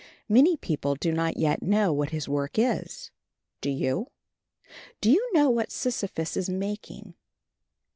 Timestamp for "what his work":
1.93-2.57